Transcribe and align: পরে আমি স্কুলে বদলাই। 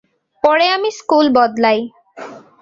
পরে 0.43 0.65
আমি 0.69 0.89
স্কুলে 0.91 1.31
বদলাই। 1.37 1.79